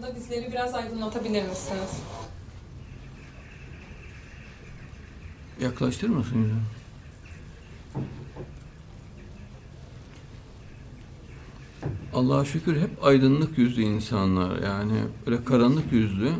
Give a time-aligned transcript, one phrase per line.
[0.00, 2.02] hakkında bizleri biraz aydınlatabilir misiniz?
[5.62, 6.60] Yaklaştırır mısın yüzünü?
[12.14, 14.62] Allah'a şükür hep aydınlık yüzlü insanlar.
[14.62, 16.32] Yani öyle karanlık yüzlü,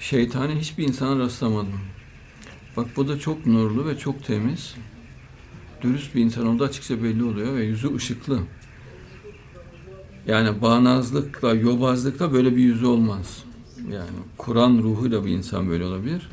[0.00, 1.80] şeytani hiçbir insana rastlamadım.
[2.76, 4.74] Bak bu da çok nurlu ve çok temiz.
[5.82, 8.40] Dürüst bir insan olduğu açıkça belli oluyor ve yüzü ışıklı.
[10.26, 13.44] Yani bağnazlıkla, yobazlıkla böyle bir yüzü olmaz.
[13.90, 16.28] Yani Kur'an ruhuyla bir insan böyle olabilir.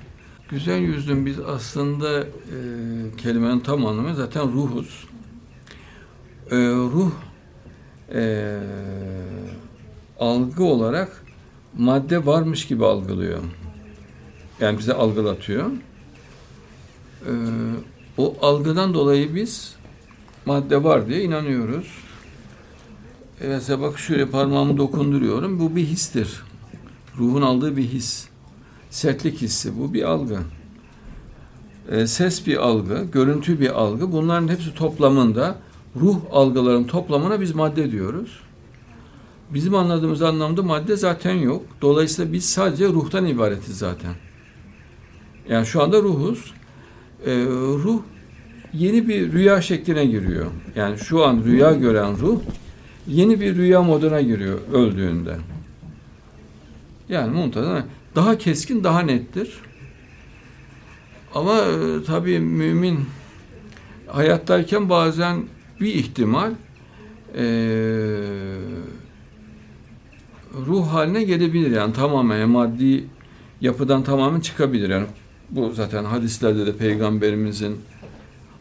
[0.49, 2.27] Güzel yüzlüm biz aslında e,
[3.17, 5.07] kelimenin tam anlamı zaten ruhuz.
[6.51, 7.11] E, ruh
[8.13, 8.59] e,
[10.19, 11.23] algı olarak
[11.77, 13.39] madde varmış gibi algılıyor.
[14.59, 15.65] Yani bize algılatıyor.
[17.25, 17.31] E,
[18.17, 19.75] o algıdan dolayı biz
[20.45, 22.10] madde var diye inanıyoruz.
[23.41, 25.59] E, mesela bak şöyle parmağımı dokunduruyorum.
[25.59, 26.41] Bu bir histir.
[27.17, 28.27] Ruhun aldığı bir his.
[28.89, 29.79] Sertlik hissi.
[29.79, 30.39] Bu bir algı.
[31.91, 34.11] E, ses bir algı, görüntü bir algı.
[34.11, 35.55] Bunların hepsi toplamında
[35.95, 38.39] ruh algıların toplamına biz madde diyoruz.
[39.49, 41.65] Bizim anladığımız anlamda madde zaten yok.
[41.81, 44.13] Dolayısıyla biz sadece ruhtan ibaretiz zaten.
[45.49, 46.53] Yani şu anda ruhuz.
[47.25, 47.45] E,
[47.83, 48.01] ruh
[48.73, 50.45] yeni bir rüya şekline giriyor.
[50.75, 52.39] Yani şu an rüya gören ruh
[53.07, 55.37] yeni bir rüya moduna giriyor öldüğünde.
[57.09, 57.83] Yani muntazam.
[58.15, 59.61] Daha keskin, daha nettir.
[61.35, 62.99] Ama e, tabii mümin
[64.07, 65.43] hayattayken bazen
[65.81, 66.51] bir ihtimal
[67.37, 67.43] e,
[70.67, 71.71] ruh haline gelebilir.
[71.71, 73.05] Yani tamamen maddi
[73.61, 74.89] yapıdan tamamen çıkabilir.
[74.89, 75.05] Yani
[75.49, 77.77] bu zaten hadislerde de peygamberimizin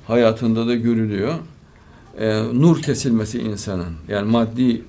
[0.06, 1.34] hayatında da görülüyor.
[2.18, 3.94] E, nur kesilmesi insanın.
[4.08, 4.82] Yani maddi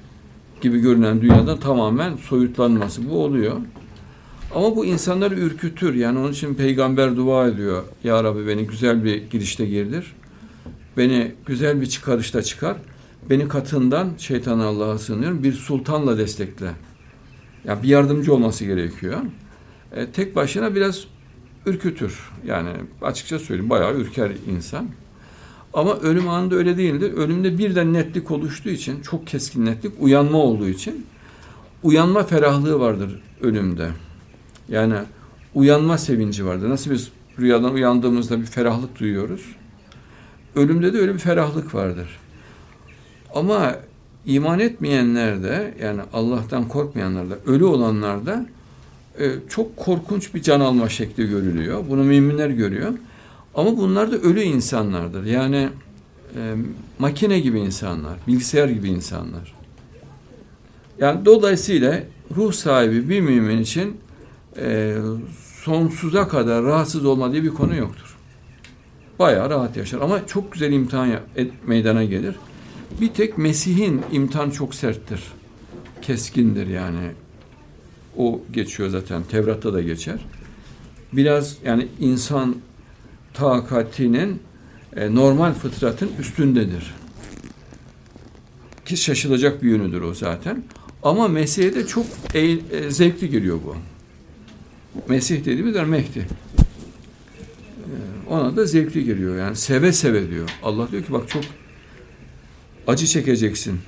[0.61, 3.57] gibi görünen dünyadan tamamen soyutlanması bu oluyor.
[4.55, 5.93] Ama bu insanları ürkütür.
[5.93, 7.83] Yani onun için peygamber dua ediyor.
[8.03, 10.15] Ya Rabbi beni güzel bir girişte girdir.
[10.97, 12.77] Beni güzel bir çıkarışta çıkar.
[13.29, 15.43] Beni katından şeytan Allah'a sığınıyorum.
[15.43, 16.71] Bir sultanla destekle.
[17.65, 19.17] Yani bir yardımcı olması gerekiyor.
[19.95, 21.03] E, tek başına biraz
[21.65, 22.19] ürkütür.
[22.45, 22.69] Yani
[23.01, 24.87] açıkça söyleyeyim bayağı ürker insan.
[25.73, 27.13] Ama ölüm anında öyle değildir.
[27.13, 31.05] Ölümde birden netlik oluştuğu için, çok keskin netlik, uyanma olduğu için
[31.83, 33.89] uyanma ferahlığı vardır ölümde.
[34.69, 34.95] Yani
[35.53, 36.69] uyanma sevinci vardır.
[36.69, 39.55] Nasıl biz rüyadan uyandığımızda bir ferahlık duyuyoruz.
[40.55, 42.19] Ölümde de öyle bir ferahlık vardır.
[43.35, 43.75] Ama
[44.25, 48.45] iman etmeyenlerde yani Allah'tan korkmayanlarda, ölü olanlarda
[49.19, 51.83] e, çok korkunç bir can alma şekli görülüyor.
[51.89, 52.93] Bunu müminler görüyor.
[53.55, 55.23] Ama bunlar da ölü insanlardır.
[55.23, 55.69] Yani
[56.35, 56.55] e,
[56.99, 59.53] makine gibi insanlar, bilgisayar gibi insanlar.
[60.99, 62.03] Yani dolayısıyla
[62.35, 63.97] ruh sahibi bir mümin için
[64.57, 64.95] e,
[65.63, 68.17] sonsuza kadar rahatsız olma diye bir konu yoktur.
[69.19, 72.35] Bayağı rahat yaşar ama çok güzel imtihan et, meydana gelir.
[73.01, 75.21] Bir tek Mesih'in imtihan çok serttir.
[76.01, 77.11] Keskindir yani.
[78.17, 79.23] O geçiyor zaten.
[79.23, 80.19] Tevrat'ta da geçer.
[81.13, 82.55] Biraz yani insan
[83.33, 84.39] takatinin
[84.95, 86.93] e, normal fıtratın üstündedir.
[88.85, 90.63] Ki şaşılacak bir yönüdür o zaten.
[91.03, 93.75] Ama Mesih'e de çok e, e, zevkli geliyor bu.
[95.09, 96.27] Mesih dediğimiz yer Mehdi.
[97.79, 99.37] E, ona da zevkli geliyor.
[99.37, 100.49] Yani seve seve diyor.
[100.63, 101.43] Allah diyor ki bak çok
[102.87, 103.79] acı çekeceksin.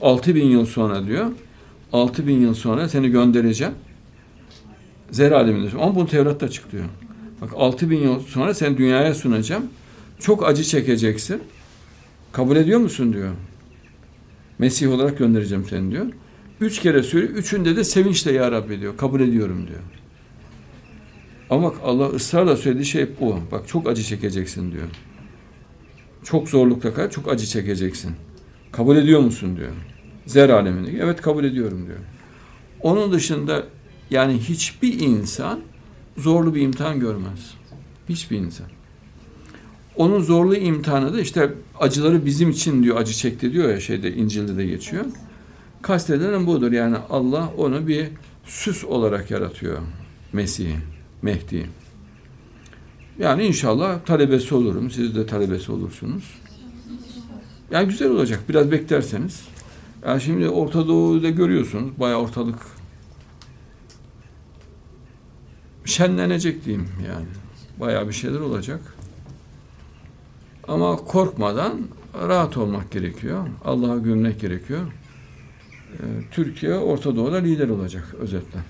[0.00, 1.26] Altı bin yıl sonra diyor.
[1.92, 3.74] Altı bin yıl sonra seni göndereceğim.
[5.10, 5.70] Zer aleminde.
[5.76, 6.84] Ama bunu Tevrat'ta açıklıyor.
[7.42, 9.66] Bak 6 bin yıl sonra seni dünyaya sunacağım.
[10.18, 11.42] Çok acı çekeceksin.
[12.32, 13.32] Kabul ediyor musun diyor.
[14.58, 16.06] Mesih olarak göndereceğim seni diyor.
[16.60, 17.32] Üç kere söylüyor.
[17.34, 18.96] Üçünde de sevinçle ya Rabbi diyor.
[18.96, 19.80] Kabul ediyorum diyor.
[21.50, 23.38] Ama bak Allah ısrarla söylediği şey bu.
[23.52, 24.86] Bak çok acı çekeceksin diyor.
[26.24, 28.12] Çok zorlukta kal, çok acı çekeceksin.
[28.72, 29.72] Kabul ediyor musun diyor.
[30.26, 30.90] Zer aleminde.
[31.02, 31.98] Evet kabul ediyorum diyor.
[32.80, 33.62] Onun dışında
[34.10, 35.60] yani hiçbir insan
[36.16, 37.54] zorlu bir imtihan görmez.
[38.08, 38.66] Hiçbir insan.
[39.96, 44.56] Onun zorlu imtihanı da işte acıları bizim için diyor acı çekti diyor ya şeyde İncil'de
[44.56, 45.04] de geçiyor.
[45.82, 48.08] Kastedilen budur yani Allah onu bir
[48.44, 49.78] süs olarak yaratıyor
[50.32, 50.76] Mesih'i,
[51.22, 51.66] Mehdi'yi.
[53.18, 54.90] Yani inşallah talebesi olurum.
[54.90, 56.24] Siz de talebesi olursunuz.
[57.70, 58.40] Yani güzel olacak.
[58.48, 59.44] Biraz beklerseniz.
[60.06, 61.90] Yani şimdi Orta Doğu'da görüyorsunuz.
[62.00, 62.58] Bayağı ortalık
[65.92, 67.26] şenlenecek diyeyim yani.
[67.80, 68.80] Bayağı bir şeyler olacak.
[70.68, 71.80] Ama korkmadan
[72.28, 73.46] rahat olmak gerekiyor.
[73.64, 74.80] Allah'a gömmek gerekiyor.
[76.30, 78.60] Türkiye Orta Doğu'da lider olacak özetle.